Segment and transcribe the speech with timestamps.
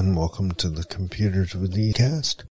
[0.00, 2.44] and welcome to the Computers with E cast,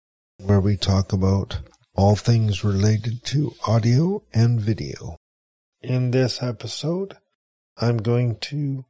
[0.44, 1.62] where we talk about
[1.96, 5.15] all things related to audio and video.
[5.81, 7.15] In this episode,
[7.78, 8.83] I'm going to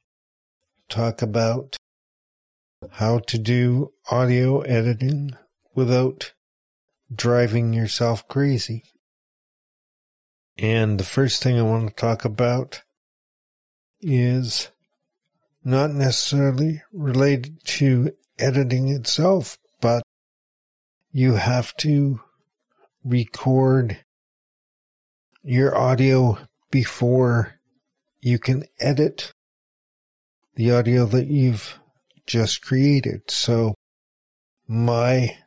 [0.89, 1.77] talk about
[2.93, 5.35] how to do audio editing
[5.75, 6.33] without
[7.13, 8.85] driving yourself crazy.
[10.57, 12.81] And the first thing I want to talk about
[14.01, 14.71] is
[15.63, 20.03] not necessarily related to editing itself, but
[21.11, 22.21] you have to
[23.03, 23.97] record
[25.43, 26.37] your audio
[26.71, 27.53] before
[28.19, 29.31] you can edit
[30.55, 31.79] the audio that you've
[32.25, 33.21] just created.
[33.29, 33.73] So
[34.67, 35.37] my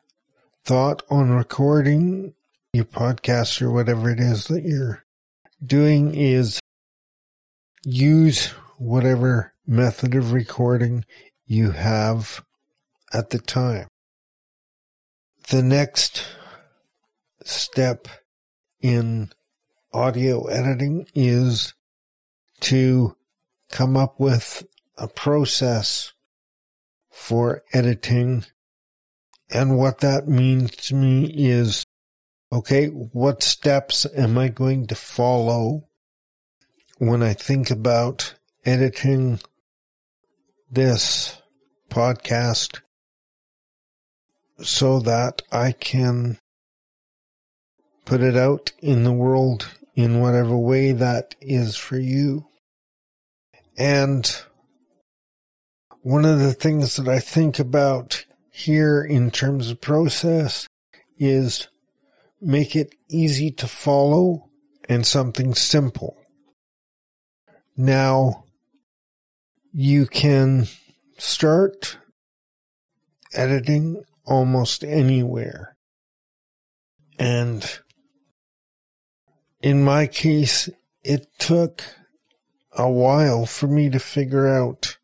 [0.64, 2.34] thought on recording
[2.72, 5.04] your podcast or whatever it is that you're
[5.64, 6.60] doing is
[7.84, 8.46] use
[8.78, 11.04] whatever method of recording
[11.46, 12.42] you have
[13.12, 13.88] at the time.
[15.50, 16.26] The next
[17.44, 18.06] step
[18.80, 19.30] in
[19.92, 21.74] audio editing is
[22.60, 23.16] to
[23.70, 24.64] come up with
[24.96, 26.12] a process
[27.10, 28.44] for editing.
[29.50, 31.84] And what that means to me is,
[32.52, 35.88] okay, what steps am I going to follow
[36.98, 39.40] when I think about editing
[40.70, 41.40] this
[41.88, 42.80] podcast
[44.62, 46.38] so that I can
[48.04, 52.46] put it out in the world in whatever way that is for you.
[53.76, 54.30] And
[56.02, 60.66] one of the things that I think about here in terms of process
[61.18, 61.68] is
[62.40, 64.50] make it easy to follow
[64.88, 66.16] and something simple.
[67.76, 68.44] Now,
[69.72, 70.66] you can
[71.16, 71.98] start
[73.32, 75.76] editing almost anywhere.
[77.18, 77.68] And
[79.60, 80.70] in my case,
[81.02, 81.82] it took
[82.72, 84.96] a while for me to figure out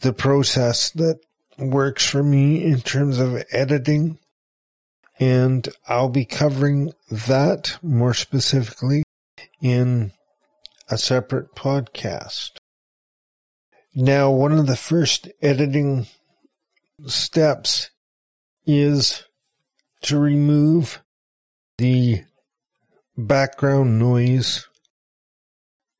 [0.00, 1.20] the process that
[1.58, 4.18] works for me in terms of editing.
[5.18, 9.02] And I'll be covering that more specifically
[9.60, 10.12] in
[10.88, 12.50] a separate podcast.
[13.94, 16.06] Now, one of the first editing
[17.06, 17.90] steps
[18.66, 19.24] is
[20.02, 21.02] to remove
[21.78, 22.22] the
[23.16, 24.66] background noise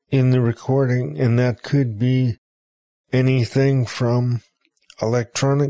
[0.09, 2.37] in the recording, and that could be
[3.11, 4.41] anything from
[5.01, 5.69] electronic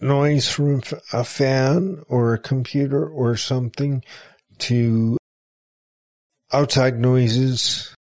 [0.00, 4.02] noise from a fan or a computer or something
[4.58, 5.16] to
[6.52, 7.94] outside noises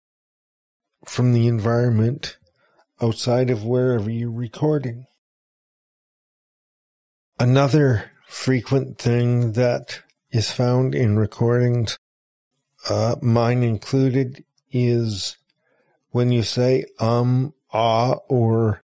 [1.06, 2.38] from the environment
[3.02, 5.06] outside of wherever you're recording.
[7.44, 10.00] Another frequent thing that
[10.32, 11.98] is found in recordings,
[12.90, 15.36] uh, mine included, is
[16.12, 18.82] when you say um, ah, or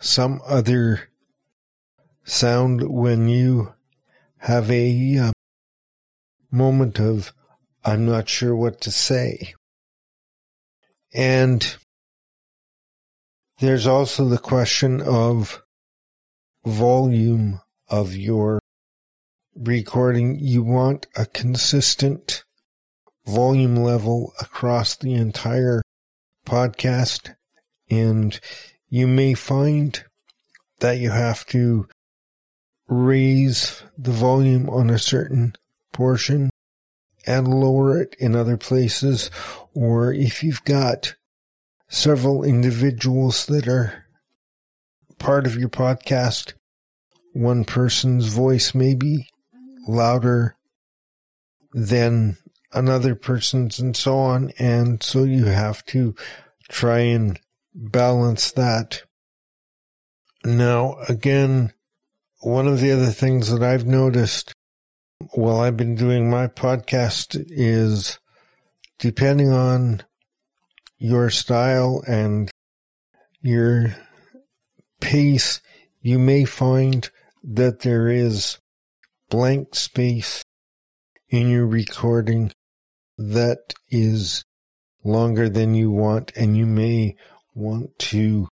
[0.00, 1.10] some other
[2.24, 3.72] sound when you
[4.38, 5.32] have a uh,
[6.50, 7.32] moment of,
[7.84, 9.54] I'm not sure what to say.
[11.14, 11.76] And
[13.60, 15.62] there's also the question of
[16.64, 18.60] volume of your
[19.54, 20.38] recording.
[20.38, 22.44] You want a consistent
[23.26, 25.82] volume level across the entire
[26.46, 27.34] podcast.
[27.90, 28.38] And
[28.88, 30.02] you may find
[30.80, 31.88] that you have to
[32.88, 35.54] raise the volume on a certain
[35.92, 36.50] portion
[37.26, 39.30] and lower it in other places.
[39.74, 41.14] Or if you've got
[41.88, 44.06] several individuals that are
[45.20, 46.54] part of your podcast.
[47.32, 49.28] One person's voice may be
[49.86, 50.56] louder
[51.72, 52.38] than
[52.72, 54.50] another person's and so on.
[54.58, 56.16] And so you have to
[56.68, 57.38] try and
[57.72, 59.04] balance that.
[60.44, 61.72] Now, again,
[62.40, 64.52] one of the other things that I've noticed
[65.32, 68.18] while I've been doing my podcast is
[68.98, 70.02] depending on
[70.98, 72.50] your style and
[73.42, 73.94] your
[75.00, 75.60] pace,
[76.00, 77.08] you may find
[77.42, 78.58] that there is
[79.28, 80.44] blank space
[81.28, 82.52] in your recording
[83.16, 84.44] that is
[85.04, 87.16] longer than you want, and you may
[87.54, 88.48] want to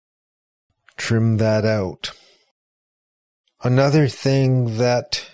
[0.96, 2.10] trim that out.
[3.62, 5.28] Another thing that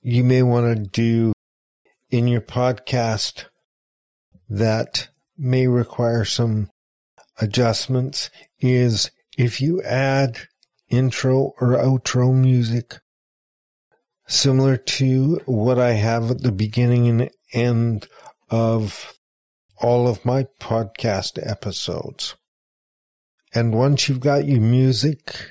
[0.00, 1.32] you may want to do
[2.10, 3.44] in your podcast
[4.48, 6.70] that may require some
[7.40, 8.30] adjustments
[8.60, 10.38] is if you add
[10.88, 13.00] intro or outro music
[14.26, 18.08] similar to what I have at the beginning and end
[18.50, 19.18] of
[19.78, 22.36] all of my podcast episodes.
[23.54, 25.50] And once you've got your music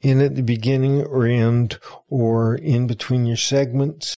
[0.00, 1.78] in at the beginning or end
[2.08, 4.14] or in between your segments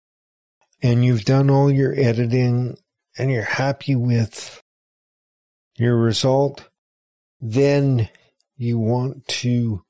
[0.83, 2.77] and you've done all your editing
[3.17, 4.61] and you're happy with
[5.77, 6.69] your result,
[7.41, 8.09] then
[8.57, 9.83] you want to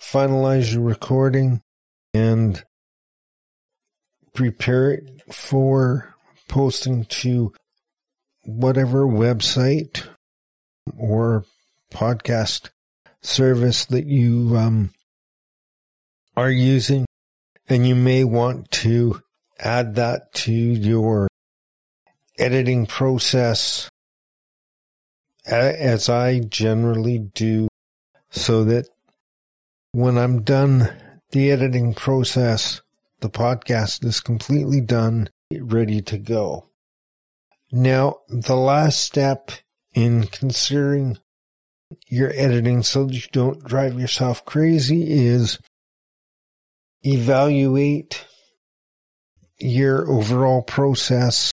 [0.00, 1.60] finalize your recording
[2.14, 2.62] and
[4.34, 6.14] prepare it for
[6.48, 7.52] posting to
[8.44, 10.06] whatever website
[10.98, 11.44] or
[11.92, 12.70] podcast
[13.20, 14.90] service that you um,
[16.36, 17.04] are using.
[17.68, 19.20] And you may want to
[19.58, 21.28] add that to your
[22.38, 23.88] editing process
[25.46, 27.68] as I generally do
[28.32, 28.88] so that
[29.92, 30.90] when I'm done
[31.30, 32.80] the editing process,
[33.20, 36.70] the podcast is completely done, ready to go.
[37.70, 39.50] Now, the last step
[39.94, 41.18] in considering
[42.08, 45.58] your editing so that you don't drive yourself crazy is
[47.02, 48.26] evaluate
[49.58, 51.52] your overall process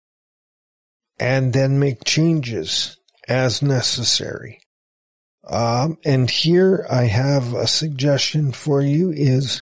[1.19, 2.99] and then make changes
[3.29, 4.61] as necessary.
[5.47, 9.61] Um, and here I have a suggestion for you is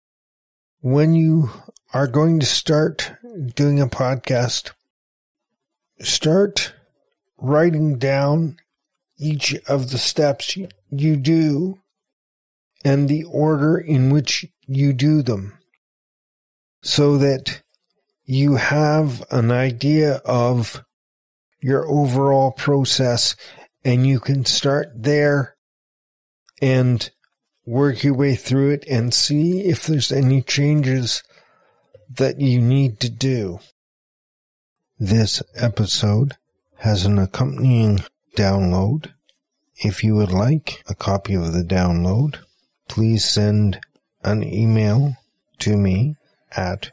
[0.81, 1.50] when you
[1.93, 3.12] are going to start
[3.55, 4.70] doing a podcast,
[6.00, 6.73] start
[7.37, 8.56] writing down
[9.19, 10.56] each of the steps
[10.90, 11.79] you do
[12.84, 15.58] and the order in which you do them
[16.82, 17.62] so that
[18.25, 20.84] you have an idea of
[21.61, 23.37] your overall process
[23.84, 25.51] and you can start there
[26.62, 27.11] and
[27.67, 31.23] work your way through it and see if there's any changes
[32.09, 33.59] that you need to do.
[34.99, 36.37] This episode
[36.79, 38.00] has an accompanying
[38.37, 39.12] download.
[39.76, 42.38] If you would like a copy of the download,
[42.88, 43.81] please send
[44.23, 45.17] an email
[45.58, 46.15] to me
[46.56, 46.93] at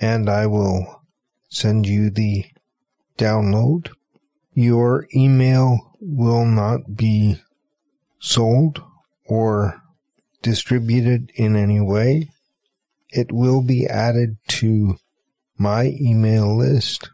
[0.00, 1.02] and I will
[1.48, 2.44] send you the
[3.18, 3.90] download.
[4.54, 7.42] Your email will not be
[8.18, 8.82] sold
[9.26, 9.82] or
[10.42, 12.30] distributed in any way.
[13.10, 14.96] It will be added to
[15.58, 17.10] my email list